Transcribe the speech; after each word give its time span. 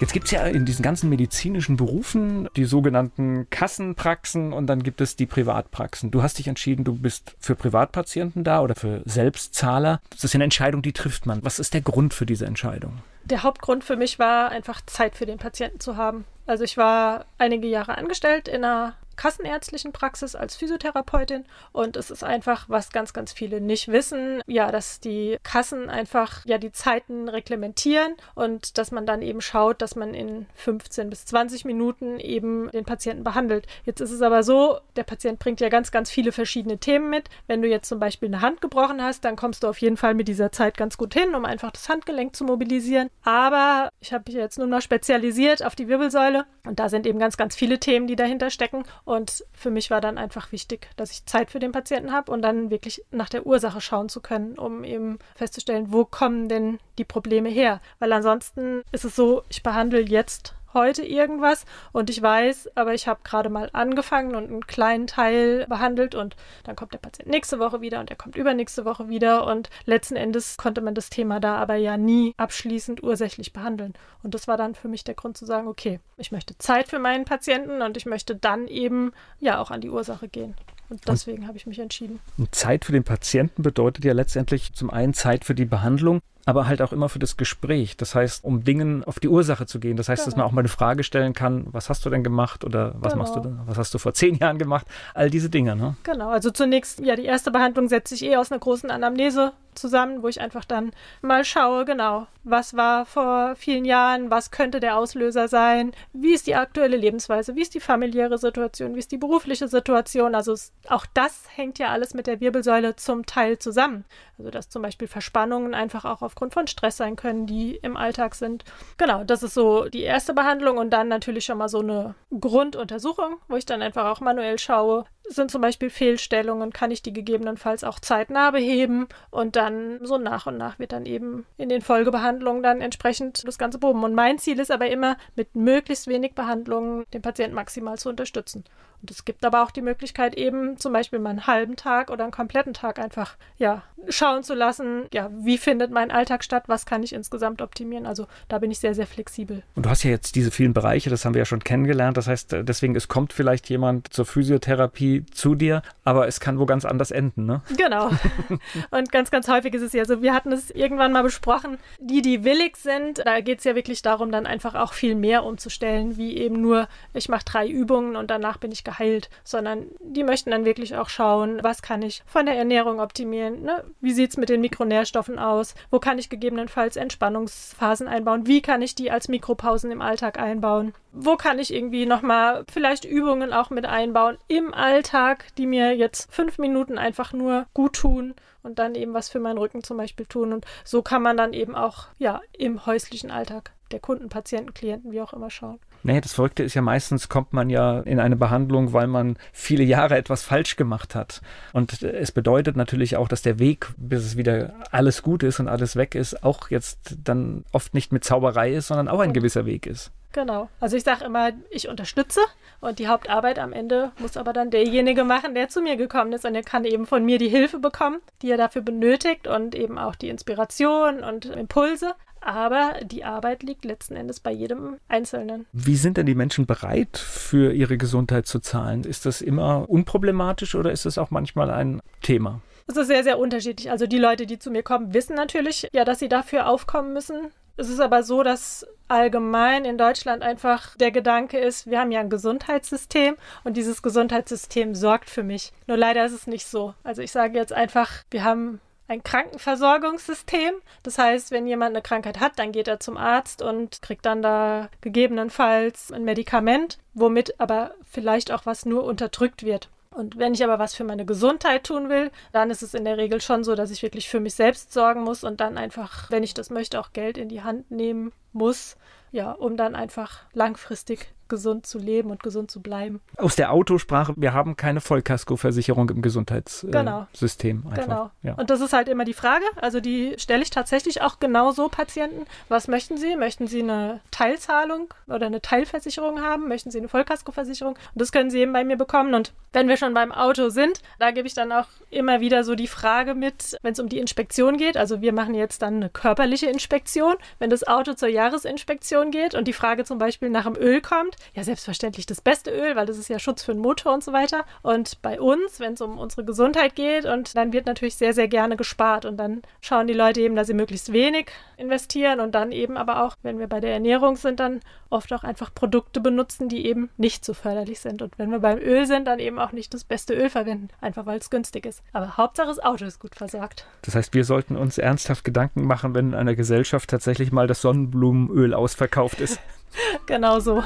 Jetzt 0.00 0.12
gibt 0.12 0.26
es 0.26 0.32
ja 0.32 0.44
in 0.44 0.64
diesen 0.64 0.82
ganzen 0.82 1.08
medizinischen 1.08 1.76
Berufen 1.76 2.48
die 2.56 2.64
sogenannten 2.64 3.48
Kassenpraxen 3.50 4.52
und 4.52 4.66
dann 4.66 4.82
gibt 4.82 5.00
es 5.00 5.14
die 5.14 5.26
Privatpraxen. 5.26 6.10
Du 6.10 6.22
hast 6.22 6.38
dich 6.38 6.48
entschieden, 6.48 6.84
du 6.84 6.94
bist 6.94 7.36
für 7.38 7.54
Privatpatienten 7.54 8.42
da 8.42 8.60
oder 8.60 8.74
für 8.74 9.02
Selbstzahler. 9.04 10.00
Das 10.10 10.24
ist 10.24 10.34
eine 10.34 10.44
Entscheidung, 10.44 10.82
die 10.82 10.92
trifft 10.92 11.26
man. 11.26 11.44
Was 11.44 11.60
ist 11.60 11.74
der 11.74 11.80
Grund 11.80 12.12
für 12.12 12.26
diese 12.26 12.44
Entscheidung? 12.44 12.98
Der 13.24 13.44
Hauptgrund 13.44 13.84
für 13.84 13.96
mich 13.96 14.18
war 14.18 14.50
einfach 14.50 14.80
Zeit 14.84 15.16
für 15.16 15.26
den 15.26 15.38
Patienten 15.38 15.80
zu 15.80 15.96
haben. 15.96 16.24
Also 16.46 16.64
ich 16.64 16.76
war 16.76 17.24
einige 17.38 17.68
Jahre 17.68 17.96
angestellt 17.96 18.48
in 18.48 18.64
einer 18.64 18.94
kassenärztlichen 19.24 19.92
Praxis 19.92 20.36
als 20.36 20.54
Physiotherapeutin 20.54 21.46
und 21.72 21.96
es 21.96 22.10
ist 22.10 22.22
einfach, 22.22 22.68
was 22.68 22.92
ganz, 22.92 23.14
ganz 23.14 23.32
viele 23.32 23.62
nicht 23.62 23.88
wissen, 23.88 24.42
ja, 24.46 24.70
dass 24.70 25.00
die 25.00 25.38
Kassen 25.42 25.88
einfach 25.88 26.44
ja 26.44 26.58
die 26.58 26.72
Zeiten 26.72 27.30
reglementieren 27.30 28.16
und 28.34 28.76
dass 28.76 28.90
man 28.90 29.06
dann 29.06 29.22
eben 29.22 29.40
schaut, 29.40 29.80
dass 29.80 29.96
man 29.96 30.12
in 30.12 30.44
15 30.56 31.08
bis 31.08 31.24
20 31.24 31.64
Minuten 31.64 32.20
eben 32.20 32.70
den 32.72 32.84
Patienten 32.84 33.24
behandelt. 33.24 33.66
Jetzt 33.86 34.02
ist 34.02 34.10
es 34.10 34.20
aber 34.20 34.42
so, 34.42 34.78
der 34.94 35.04
Patient 35.04 35.38
bringt 35.38 35.62
ja 35.62 35.70
ganz, 35.70 35.90
ganz 35.90 36.10
viele 36.10 36.30
verschiedene 36.30 36.76
Themen 36.76 37.08
mit. 37.08 37.30
Wenn 37.46 37.62
du 37.62 37.68
jetzt 37.68 37.88
zum 37.88 37.98
Beispiel 37.98 38.28
eine 38.28 38.42
Hand 38.42 38.60
gebrochen 38.60 39.02
hast, 39.02 39.24
dann 39.24 39.36
kommst 39.36 39.62
du 39.62 39.68
auf 39.68 39.78
jeden 39.78 39.96
Fall 39.96 40.12
mit 40.12 40.28
dieser 40.28 40.52
Zeit 40.52 40.76
ganz 40.76 40.98
gut 40.98 41.14
hin, 41.14 41.34
um 41.34 41.46
einfach 41.46 41.70
das 41.70 41.88
Handgelenk 41.88 42.36
zu 42.36 42.44
mobilisieren. 42.44 43.08
Aber 43.22 43.88
ich 44.00 44.12
habe 44.12 44.24
mich 44.26 44.34
jetzt 44.34 44.58
nur 44.58 44.66
noch 44.66 44.82
spezialisiert 44.82 45.64
auf 45.64 45.74
die 45.74 45.88
Wirbelsäule 45.88 46.44
und 46.66 46.78
da 46.78 46.90
sind 46.90 47.06
eben 47.06 47.18
ganz, 47.18 47.38
ganz 47.38 47.56
viele 47.56 47.80
Themen, 47.80 48.06
die 48.06 48.16
dahinter 48.16 48.50
stecken 48.50 48.84
und 49.04 49.13
für 49.52 49.70
mich 49.70 49.90
war 49.90 50.00
dann 50.00 50.18
einfach 50.18 50.52
wichtig, 50.52 50.88
dass 50.96 51.10
ich 51.10 51.26
Zeit 51.26 51.50
für 51.50 51.58
den 51.58 51.72
Patienten 51.72 52.12
habe 52.12 52.32
und 52.32 52.42
dann 52.42 52.70
wirklich 52.70 53.04
nach 53.10 53.28
der 53.28 53.46
Ursache 53.46 53.80
schauen 53.80 54.08
zu 54.08 54.20
können, 54.20 54.58
um 54.58 54.84
eben 54.84 55.18
festzustellen, 55.34 55.92
wo 55.92 56.04
kommen 56.04 56.48
denn 56.48 56.78
die 56.98 57.04
Probleme 57.04 57.48
her. 57.48 57.80
Weil 57.98 58.12
ansonsten 58.12 58.82
ist 58.92 59.04
es 59.04 59.16
so, 59.16 59.42
ich 59.48 59.62
behandle 59.62 60.00
jetzt 60.00 60.54
heute 60.74 61.02
irgendwas 61.02 61.64
und 61.92 62.10
ich 62.10 62.20
weiß, 62.20 62.70
aber 62.74 62.94
ich 62.94 63.08
habe 63.08 63.20
gerade 63.24 63.48
mal 63.48 63.70
angefangen 63.72 64.34
und 64.34 64.50
einen 64.50 64.66
kleinen 64.66 65.06
Teil 65.06 65.66
behandelt 65.68 66.14
und 66.14 66.36
dann 66.64 66.76
kommt 66.76 66.92
der 66.92 66.98
Patient 66.98 67.30
nächste 67.30 67.58
Woche 67.58 67.80
wieder 67.80 68.00
und 68.00 68.10
er 68.10 68.16
kommt 68.16 68.36
übernächste 68.36 68.84
Woche 68.84 69.08
wieder 69.08 69.46
und 69.46 69.70
letzten 69.86 70.16
Endes 70.16 70.56
konnte 70.56 70.80
man 70.80 70.94
das 70.94 71.10
Thema 71.10 71.40
da 71.40 71.56
aber 71.56 71.76
ja 71.76 71.96
nie 71.96 72.34
abschließend 72.36 73.02
ursächlich 73.02 73.52
behandeln. 73.52 73.94
Und 74.22 74.34
das 74.34 74.48
war 74.48 74.56
dann 74.56 74.74
für 74.74 74.88
mich 74.88 75.04
der 75.04 75.14
Grund 75.14 75.36
zu 75.36 75.46
sagen, 75.46 75.68
okay, 75.68 76.00
ich 76.16 76.32
möchte 76.32 76.56
Zeit 76.58 76.88
für 76.88 76.98
meinen 76.98 77.24
Patienten 77.24 77.82
und 77.82 77.96
ich 77.96 78.06
möchte 78.06 78.36
dann 78.36 78.68
eben 78.68 79.12
ja 79.40 79.60
auch 79.60 79.70
an 79.70 79.80
die 79.80 79.90
Ursache 79.90 80.28
gehen. 80.28 80.54
Und 80.90 81.08
deswegen 81.08 81.46
habe 81.46 81.56
ich 81.56 81.66
mich 81.66 81.78
entschieden. 81.78 82.20
Zeit 82.50 82.84
für 82.84 82.92
den 82.92 83.04
Patienten 83.04 83.62
bedeutet 83.62 84.04
ja 84.04 84.12
letztendlich 84.12 84.74
zum 84.74 84.90
einen 84.90 85.14
Zeit 85.14 85.44
für 85.44 85.54
die 85.54 85.64
Behandlung, 85.64 86.20
aber 86.46 86.66
halt 86.66 86.82
auch 86.82 86.92
immer 86.92 87.08
für 87.08 87.18
das 87.18 87.36
Gespräch. 87.36 87.96
Das 87.96 88.14
heißt, 88.14 88.44
um 88.44 88.64
Dingen 88.64 89.04
auf 89.04 89.18
die 89.20 89.28
Ursache 89.28 89.66
zu 89.66 89.80
gehen. 89.80 89.96
Das 89.96 90.08
heißt, 90.08 90.22
genau. 90.22 90.30
dass 90.30 90.36
man 90.36 90.46
auch 90.46 90.52
mal 90.52 90.60
eine 90.60 90.68
Frage 90.68 91.02
stellen 91.04 91.32
kann, 91.32 91.66
was 91.70 91.88
hast 91.88 92.04
du 92.04 92.10
denn 92.10 92.22
gemacht 92.22 92.64
oder 92.64 92.94
was 92.98 93.12
genau. 93.12 93.24
machst 93.24 93.36
du 93.36 93.40
denn, 93.40 93.58
was 93.66 93.78
hast 93.78 93.94
du 93.94 93.98
vor 93.98 94.14
zehn 94.14 94.36
Jahren 94.36 94.58
gemacht? 94.58 94.86
All 95.14 95.30
diese 95.30 95.50
Dinge, 95.50 95.76
ne? 95.76 95.96
Genau, 96.02 96.30
also 96.30 96.50
zunächst, 96.50 97.00
ja, 97.00 97.16
die 97.16 97.24
erste 97.24 97.50
Behandlung 97.50 97.88
setze 97.88 98.14
ich 98.14 98.24
eh 98.24 98.36
aus 98.36 98.52
einer 98.52 98.60
großen 98.60 98.90
Anamnese 98.90 99.52
zusammen, 99.74 100.22
wo 100.22 100.28
ich 100.28 100.40
einfach 100.40 100.64
dann 100.64 100.92
mal 101.22 101.44
schaue, 101.44 101.84
genau, 101.84 102.26
was 102.44 102.76
war 102.76 103.06
vor 103.06 103.56
vielen 103.56 103.84
Jahren, 103.84 104.30
was 104.30 104.50
könnte 104.50 104.80
der 104.80 104.96
Auslöser 104.96 105.48
sein, 105.48 105.92
wie 106.12 106.34
ist 106.34 106.46
die 106.46 106.54
aktuelle 106.54 106.96
Lebensweise, 106.96 107.56
wie 107.56 107.62
ist 107.62 107.74
die 107.74 107.80
familiäre 107.80 108.38
Situation, 108.38 108.94
wie 108.94 108.98
ist 108.98 109.12
die 109.12 109.18
berufliche 109.18 109.68
Situation. 109.68 110.34
Also 110.34 110.54
auch 110.88 111.06
das 111.14 111.44
hängt 111.54 111.78
ja 111.78 111.88
alles 111.88 112.14
mit 112.14 112.26
der 112.26 112.40
Wirbelsäule 112.40 112.96
zum 112.96 113.26
Teil 113.26 113.58
zusammen. 113.58 114.04
Also 114.38 114.50
dass 114.50 114.68
zum 114.68 114.82
Beispiel 114.82 115.08
Verspannungen 115.08 115.74
einfach 115.74 116.04
auch 116.04 116.22
aufgrund 116.22 116.54
von 116.54 116.66
Stress 116.66 116.96
sein 116.96 117.16
können, 117.16 117.46
die 117.46 117.76
im 117.76 117.96
Alltag 117.96 118.34
sind. 118.34 118.64
Genau, 118.98 119.24
das 119.24 119.42
ist 119.42 119.54
so 119.54 119.88
die 119.88 120.02
erste 120.02 120.34
Behandlung 120.34 120.78
und 120.78 120.90
dann 120.90 121.08
natürlich 121.08 121.44
schon 121.44 121.58
mal 121.58 121.68
so 121.68 121.80
eine 121.80 122.14
Grunduntersuchung, 122.38 123.36
wo 123.48 123.56
ich 123.56 123.66
dann 123.66 123.82
einfach 123.82 124.06
auch 124.06 124.20
manuell 124.20 124.58
schaue, 124.58 125.06
sind 125.28 125.50
zum 125.50 125.62
Beispiel 125.62 125.90
Fehlstellungen, 125.90 126.72
kann 126.72 126.90
ich 126.90 127.02
die 127.02 127.12
gegebenenfalls 127.12 127.84
auch 127.84 127.98
zeitnah 127.98 128.50
beheben 128.50 129.08
und 129.30 129.56
dann 129.56 130.04
so 130.04 130.18
nach 130.18 130.46
und 130.46 130.56
nach 130.56 130.78
wird 130.78 130.92
dann 130.92 131.06
eben 131.06 131.46
in 131.56 131.68
den 131.68 131.82
Folgebehandlungen 131.82 132.62
dann 132.62 132.80
entsprechend 132.80 133.46
das 133.46 133.58
Ganze 133.58 133.78
behoben. 133.78 134.04
Und 134.04 134.14
mein 134.14 134.38
Ziel 134.38 134.58
ist 134.60 134.70
aber 134.70 134.90
immer, 134.90 135.16
mit 135.34 135.54
möglichst 135.54 136.06
wenig 136.06 136.34
Behandlungen 136.34 137.04
den 137.12 137.22
Patienten 137.22 137.54
maximal 137.54 137.98
zu 137.98 138.08
unterstützen. 138.08 138.64
Und 139.04 139.10
es 139.10 139.26
gibt 139.26 139.44
aber 139.44 139.62
auch 139.62 139.70
die 139.70 139.82
Möglichkeit, 139.82 140.34
eben 140.34 140.78
zum 140.78 140.94
Beispiel 140.94 141.18
mal 141.18 141.28
einen 141.28 141.46
halben 141.46 141.76
Tag 141.76 142.10
oder 142.10 142.24
einen 142.24 142.32
kompletten 142.32 142.72
Tag 142.72 142.98
einfach, 142.98 143.36
ja, 143.58 143.82
schauen 144.08 144.42
zu 144.42 144.54
lassen, 144.54 145.04
ja, 145.12 145.30
wie 145.30 145.58
findet 145.58 145.90
mein 145.90 146.10
Alltag 146.10 146.42
statt, 146.42 146.64
was 146.68 146.86
kann 146.86 147.02
ich 147.02 147.12
insgesamt 147.12 147.60
optimieren. 147.60 148.06
Also 148.06 148.26
da 148.48 148.58
bin 148.58 148.70
ich 148.70 148.78
sehr, 148.78 148.94
sehr 148.94 149.06
flexibel. 149.06 149.62
Und 149.74 149.84
du 149.84 149.90
hast 149.90 150.04
ja 150.04 150.10
jetzt 150.10 150.36
diese 150.36 150.50
vielen 150.50 150.72
Bereiche, 150.72 151.10
das 151.10 151.24
haben 151.24 151.34
wir 151.34 151.40
ja 151.40 151.44
schon 151.44 151.62
kennengelernt. 151.62 152.16
Das 152.16 152.28
heißt, 152.28 152.56
deswegen, 152.62 152.96
es 152.96 153.08
kommt 153.08 153.34
vielleicht 153.34 153.68
jemand 153.68 154.10
zur 154.10 154.24
Physiotherapie 154.24 155.13
zu 155.22 155.54
dir, 155.54 155.82
aber 156.04 156.26
es 156.26 156.40
kann 156.40 156.58
wo 156.58 156.66
ganz 156.66 156.84
anders 156.84 157.10
enden, 157.10 157.46
ne? 157.46 157.62
Genau. 157.76 158.10
Und 158.90 159.12
ganz, 159.12 159.30
ganz 159.30 159.48
häufig 159.48 159.74
ist 159.74 159.82
es 159.82 159.92
ja 159.92 160.04
so, 160.04 160.22
wir 160.22 160.34
hatten 160.34 160.52
es 160.52 160.70
irgendwann 160.70 161.12
mal 161.12 161.22
besprochen, 161.22 161.78
die, 162.00 162.22
die 162.22 162.44
willig 162.44 162.76
sind, 162.76 163.22
da 163.24 163.40
geht 163.40 163.58
es 163.58 163.64
ja 163.64 163.74
wirklich 163.74 164.02
darum, 164.02 164.32
dann 164.32 164.46
einfach 164.46 164.74
auch 164.74 164.92
viel 164.92 165.14
mehr 165.14 165.44
umzustellen, 165.44 166.16
wie 166.16 166.36
eben 166.36 166.60
nur, 166.60 166.88
ich 167.12 167.28
mache 167.28 167.44
drei 167.44 167.68
Übungen 167.68 168.16
und 168.16 168.30
danach 168.30 168.58
bin 168.58 168.72
ich 168.72 168.84
geheilt 168.84 168.94
geheilt, 168.94 169.30
sondern 169.42 169.86
die 170.00 170.24
möchten 170.24 170.50
dann 170.50 170.64
wirklich 170.64 170.96
auch 170.96 171.08
schauen, 171.08 171.62
was 171.62 171.82
kann 171.82 172.02
ich 172.02 172.22
von 172.26 172.46
der 172.46 172.56
Ernährung 172.56 173.00
optimieren, 173.00 173.62
ne? 173.62 173.84
wie 174.00 174.12
sieht 174.12 174.30
es 174.30 174.36
mit 174.36 174.48
den 174.48 174.60
Mikronährstoffen 174.60 175.38
aus, 175.38 175.74
wo 175.90 175.98
kann 175.98 176.18
ich 176.18 176.30
gegebenenfalls 176.30 176.96
Entspannungsphasen 176.96 178.08
einbauen, 178.08 178.46
wie 178.46 178.62
kann 178.62 178.82
ich 178.82 178.94
die 178.94 179.10
als 179.10 179.28
Mikropausen 179.28 179.90
im 179.90 180.02
Alltag 180.02 180.38
einbauen, 180.38 180.94
wo 181.14 181.36
kann 181.36 181.58
ich 181.58 181.72
irgendwie 181.72 182.06
nochmal 182.06 182.64
vielleicht 182.70 183.04
Übungen 183.04 183.52
auch 183.52 183.70
mit 183.70 183.86
einbauen 183.86 184.36
im 184.48 184.74
Alltag, 184.74 185.46
die 185.56 185.66
mir 185.66 185.96
jetzt 185.96 186.32
fünf 186.32 186.58
Minuten 186.58 186.98
einfach 186.98 187.32
nur 187.32 187.66
gut 187.72 187.94
tun 187.94 188.34
und 188.62 188.78
dann 188.78 188.96
eben 188.96 189.14
was 189.14 189.28
für 189.28 189.38
meinen 189.38 189.58
Rücken 189.58 189.84
zum 189.84 189.96
Beispiel 189.96 190.26
tun. 190.26 190.52
Und 190.52 190.66
so 190.84 191.02
kann 191.02 191.22
man 191.22 191.36
dann 191.36 191.52
eben 191.52 191.76
auch 191.76 192.08
ja 192.18 192.40
im 192.56 192.84
häuslichen 192.84 193.30
Alltag 193.30 193.72
der 193.92 194.00
Kunden, 194.00 194.28
Patienten, 194.28 194.74
Klienten, 194.74 195.12
wie 195.12 195.20
auch 195.20 195.32
immer 195.32 195.50
schauen. 195.50 195.78
Naja, 196.02 196.20
das 196.20 196.32
Verrückte 196.32 196.64
ist 196.64 196.74
ja 196.74 196.82
meistens 196.82 197.28
kommt 197.28 197.52
man 197.52 197.70
ja 197.70 198.00
in 198.00 198.18
eine 198.18 198.36
Behandlung, 198.36 198.92
weil 198.92 199.06
man 199.06 199.36
viele 199.52 199.84
Jahre 199.84 200.16
etwas 200.16 200.42
falsch 200.42 200.76
gemacht 200.76 201.14
hat. 201.14 201.40
Und 201.72 202.02
es 202.02 202.32
bedeutet 202.32 202.76
natürlich 202.76 203.16
auch, 203.16 203.28
dass 203.28 203.42
der 203.42 203.58
Weg, 203.58 203.88
bis 203.96 204.24
es 204.24 204.36
wieder 204.36 204.74
alles 204.90 205.22
gut 205.22 205.42
ist 205.42 205.60
und 205.60 205.68
alles 205.68 205.96
weg 205.96 206.14
ist, 206.14 206.42
auch 206.42 206.70
jetzt 206.70 207.16
dann 207.22 207.64
oft 207.72 207.94
nicht 207.94 208.12
mit 208.12 208.24
Zauberei 208.24 208.74
ist, 208.74 208.88
sondern 208.88 209.08
auch 209.08 209.20
ein 209.20 209.32
gewisser 209.32 209.64
Weg 209.64 209.86
ist. 209.86 210.10
Genau. 210.34 210.68
Also 210.80 210.96
ich 210.96 211.04
sage 211.04 211.24
immer, 211.24 211.52
ich 211.70 211.88
unterstütze 211.88 212.40
und 212.80 212.98
die 212.98 213.06
Hauptarbeit 213.06 213.58
am 213.60 213.72
Ende 213.72 214.10
muss 214.18 214.36
aber 214.36 214.52
dann 214.52 214.70
derjenige 214.70 215.22
machen, 215.22 215.54
der 215.54 215.68
zu 215.68 215.80
mir 215.80 215.96
gekommen 215.96 216.32
ist 216.32 216.44
und 216.44 216.56
er 216.56 216.64
kann 216.64 216.84
eben 216.84 217.06
von 217.06 217.24
mir 217.24 217.38
die 217.38 217.48
Hilfe 217.48 217.78
bekommen, 217.78 218.18
die 218.42 218.50
er 218.50 218.56
dafür 218.56 218.82
benötigt 218.82 219.46
und 219.46 219.76
eben 219.76 219.96
auch 219.96 220.16
die 220.16 220.28
Inspiration 220.28 221.22
und 221.22 221.46
Impulse 221.46 222.14
aber 222.46 222.96
die 223.02 223.24
Arbeit 223.24 223.62
liegt 223.62 223.86
letzten 223.86 224.16
Endes 224.16 224.38
bei 224.38 224.52
jedem 224.52 224.98
Einzelnen. 225.08 225.64
Wie 225.72 225.96
sind 225.96 226.18
denn 226.18 226.26
die 226.26 226.34
Menschen 226.34 226.66
bereit, 226.66 227.16
für 227.16 227.72
ihre 227.72 227.96
Gesundheit 227.96 228.46
zu 228.46 228.58
zahlen? 228.58 229.04
Ist 229.04 229.24
das 229.24 229.40
immer 229.40 229.88
unproblematisch 229.88 230.74
oder 230.74 230.92
ist 230.92 231.06
es 231.06 231.16
auch 231.16 231.30
manchmal 231.30 231.70
ein 231.70 232.02
Thema? 232.20 232.60
Es 232.86 232.98
ist 232.98 233.06
sehr, 233.06 233.24
sehr 233.24 233.38
unterschiedlich. 233.38 233.90
Also 233.90 234.06
die 234.06 234.18
Leute, 234.18 234.44
die 234.44 234.58
zu 234.58 234.70
mir 234.70 234.82
kommen, 234.82 235.14
wissen 235.14 235.34
natürlich, 235.34 235.88
ja, 235.94 236.04
dass 236.04 236.18
sie 236.18 236.28
dafür 236.28 236.68
aufkommen 236.68 237.14
müssen. 237.14 237.50
Es 237.76 237.88
ist 237.88 238.00
aber 238.00 238.22
so, 238.22 238.42
dass 238.42 238.86
allgemein 239.08 239.84
in 239.84 239.98
Deutschland 239.98 240.42
einfach 240.42 240.96
der 240.96 241.10
Gedanke 241.10 241.58
ist, 241.58 241.88
wir 241.88 242.00
haben 242.00 242.12
ja 242.12 242.20
ein 242.20 242.30
Gesundheitssystem 242.30 243.36
und 243.64 243.76
dieses 243.76 244.02
Gesundheitssystem 244.02 244.94
sorgt 244.94 245.28
für 245.28 245.42
mich. 245.42 245.72
Nur 245.86 245.96
leider 245.96 246.24
ist 246.24 246.32
es 246.32 246.46
nicht 246.46 246.66
so. 246.66 246.94
Also 247.02 247.20
ich 247.20 247.32
sage 247.32 247.58
jetzt 247.58 247.72
einfach, 247.72 248.10
wir 248.30 248.44
haben 248.44 248.80
ein 249.08 249.22
Krankenversorgungssystem. 249.22 250.74
Das 251.02 251.18
heißt, 251.18 251.50
wenn 251.50 251.66
jemand 251.66 251.90
eine 251.90 252.02
Krankheit 252.02 252.40
hat, 252.40 252.58
dann 252.58 252.72
geht 252.72 252.88
er 252.88 253.00
zum 253.00 253.16
Arzt 253.16 253.60
und 253.60 254.00
kriegt 254.02 254.24
dann 254.24 254.40
da 254.40 254.88
gegebenenfalls 255.00 256.12
ein 256.12 256.24
Medikament, 256.24 256.98
womit 257.12 257.60
aber 257.60 257.94
vielleicht 258.04 258.50
auch 258.50 258.66
was 258.66 258.86
nur 258.86 259.04
unterdrückt 259.04 259.64
wird. 259.64 259.90
Und 260.14 260.38
wenn 260.38 260.54
ich 260.54 260.62
aber 260.62 260.78
was 260.78 260.94
für 260.94 261.02
meine 261.02 261.26
Gesundheit 261.26 261.84
tun 261.84 262.08
will, 262.08 262.30
dann 262.52 262.70
ist 262.70 262.82
es 262.82 262.94
in 262.94 263.04
der 263.04 263.18
Regel 263.18 263.40
schon 263.40 263.64
so, 263.64 263.74
dass 263.74 263.90
ich 263.90 264.02
wirklich 264.02 264.28
für 264.28 264.38
mich 264.38 264.54
selbst 264.54 264.92
sorgen 264.92 265.22
muss 265.22 265.42
und 265.42 265.60
dann 265.60 265.76
einfach, 265.76 266.30
wenn 266.30 266.44
ich 266.44 266.54
das 266.54 266.70
möchte, 266.70 267.00
auch 267.00 267.12
Geld 267.12 267.36
in 267.36 267.48
die 267.48 267.62
Hand 267.62 267.90
nehmen 267.90 268.32
muss, 268.52 268.96
ja, 269.34 269.50
um 269.50 269.76
dann 269.76 269.96
einfach 269.96 270.44
langfristig 270.52 271.34
gesund 271.48 271.86
zu 271.86 271.98
leben 271.98 272.30
und 272.30 272.42
gesund 272.42 272.70
zu 272.70 272.80
bleiben. 272.80 273.20
Aus 273.36 273.56
der 273.56 273.72
Autosprache, 273.72 274.34
wir 274.36 274.52
haben 274.52 274.76
keine 274.76 275.00
Vollkaskoversicherung 275.00 276.08
im 276.10 276.22
Gesundheitssystem. 276.22 277.82
Genau. 277.82 277.92
Äh, 277.92 278.00
genau. 278.00 278.30
Ja. 278.42 278.54
Und 278.54 278.70
das 278.70 278.80
ist 278.80 278.92
halt 278.92 279.08
immer 279.08 279.24
die 279.24 279.34
Frage, 279.34 279.64
also 279.76 280.00
die 280.00 280.34
stelle 280.38 280.62
ich 280.62 280.70
tatsächlich 280.70 281.22
auch 281.22 281.40
genauso 281.40 281.88
Patienten. 281.88 282.46
Was 282.68 282.88
möchten 282.88 283.18
sie? 283.18 283.36
Möchten 283.36 283.66
sie 283.66 283.82
eine 283.82 284.20
Teilzahlung 284.30 285.12
oder 285.26 285.46
eine 285.46 285.60
Teilversicherung 285.60 286.40
haben? 286.40 286.68
Möchten 286.68 286.90
sie 286.90 286.98
eine 286.98 287.08
Vollkaskoversicherung? 287.08 287.94
Und 287.94 288.20
das 288.20 288.32
können 288.32 288.50
sie 288.50 288.60
eben 288.60 288.72
bei 288.72 288.84
mir 288.84 288.96
bekommen. 288.96 289.34
Und 289.34 289.52
wenn 289.72 289.88
wir 289.88 289.96
schon 289.96 290.14
beim 290.14 290.32
Auto 290.32 290.70
sind, 290.70 291.02
da 291.18 291.30
gebe 291.30 291.46
ich 291.46 291.54
dann 291.54 291.72
auch 291.72 291.88
immer 292.10 292.40
wieder 292.40 292.64
so 292.64 292.74
die 292.74 292.88
Frage 292.88 293.34
mit, 293.34 293.76
wenn 293.82 293.92
es 293.92 294.00
um 294.00 294.08
die 294.08 294.18
Inspektion 294.18 294.76
geht. 294.76 294.96
Also 294.96 295.20
wir 295.20 295.32
machen 295.32 295.54
jetzt 295.54 295.82
dann 295.82 295.96
eine 295.96 296.08
körperliche 296.08 296.66
Inspektion, 296.66 297.34
wenn 297.58 297.70
das 297.70 297.86
Auto 297.86 298.14
zur 298.14 298.28
Jahresinspektion 298.28 299.23
geht 299.30 299.54
und 299.54 299.68
die 299.68 299.72
Frage 299.72 300.04
zum 300.04 300.18
Beispiel 300.18 300.50
nach 300.50 300.64
dem 300.64 300.76
Öl 300.76 301.00
kommt, 301.00 301.36
ja 301.54 301.64
selbstverständlich 301.64 302.26
das 302.26 302.40
beste 302.40 302.70
Öl, 302.70 302.96
weil 302.96 303.06
das 303.06 303.18
ist 303.18 303.28
ja 303.28 303.38
Schutz 303.38 303.62
für 303.62 303.72
den 303.72 303.80
Motor 303.80 304.14
und 304.14 304.24
so 304.24 304.32
weiter. 304.32 304.64
Und 304.82 305.20
bei 305.22 305.40
uns, 305.40 305.80
wenn 305.80 305.94
es 305.94 306.00
um 306.00 306.18
unsere 306.18 306.44
Gesundheit 306.44 306.94
geht, 306.94 307.24
und 307.24 307.56
dann 307.56 307.72
wird 307.72 307.86
natürlich 307.86 308.16
sehr, 308.16 308.34
sehr 308.34 308.48
gerne 308.48 308.76
gespart. 308.76 309.24
Und 309.24 309.36
dann 309.36 309.62
schauen 309.80 310.06
die 310.06 310.14
Leute 310.14 310.40
eben, 310.40 310.56
dass 310.56 310.66
sie 310.66 310.74
möglichst 310.74 311.12
wenig 311.12 311.50
investieren 311.76 312.40
und 312.40 312.54
dann 312.54 312.72
eben 312.72 312.96
aber 312.96 313.24
auch, 313.24 313.36
wenn 313.42 313.58
wir 313.58 313.66
bei 313.66 313.80
der 313.80 313.92
Ernährung 313.92 314.36
sind, 314.36 314.60
dann 314.60 314.80
oft 315.10 315.32
auch 315.32 315.44
einfach 315.44 315.74
Produkte 315.74 316.20
benutzen, 316.20 316.68
die 316.68 316.86
eben 316.86 317.10
nicht 317.16 317.44
so 317.44 317.54
förderlich 317.54 318.00
sind. 318.00 318.22
Und 318.22 318.38
wenn 318.38 318.50
wir 318.50 318.58
beim 318.58 318.78
Öl 318.78 319.06
sind, 319.06 319.26
dann 319.26 319.38
eben 319.38 319.58
auch 319.58 319.72
nicht 319.72 319.94
das 319.94 320.04
beste 320.04 320.34
Öl 320.34 320.50
verwenden, 320.50 320.88
einfach 321.00 321.26
weil 321.26 321.38
es 321.38 321.50
günstig 321.50 321.86
ist. 321.86 322.02
Aber 322.12 322.36
Hauptsache 322.36 322.68
das 322.68 322.80
Auto 322.80 323.04
ist 323.04 323.20
gut 323.20 323.34
versorgt. 323.34 323.86
Das 324.02 324.14
heißt, 324.14 324.34
wir 324.34 324.44
sollten 324.44 324.76
uns 324.76 324.98
ernsthaft 324.98 325.44
Gedanken 325.44 325.86
machen, 325.86 326.14
wenn 326.14 326.28
in 326.28 326.34
einer 326.34 326.54
Gesellschaft 326.54 327.10
tatsächlich 327.10 327.52
mal 327.52 327.66
das 327.66 327.80
Sonnenblumenöl 327.80 328.74
ausverkauft 328.74 329.13
ist. 329.40 329.60
genau 330.26 330.60
so. 330.60 330.82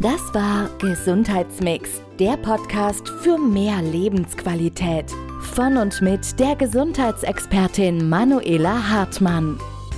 Das 0.00 0.32
war 0.32 0.68
Gesundheitsmix, 0.78 2.02
der 2.20 2.36
Podcast 2.36 3.08
für 3.08 3.36
mehr 3.36 3.82
Lebensqualität. 3.82 5.06
Von 5.54 5.76
und 5.76 6.00
mit 6.02 6.38
der 6.38 6.54
Gesundheitsexpertin 6.54 8.08
Manuela 8.08 8.90
Hartmann. 8.90 9.58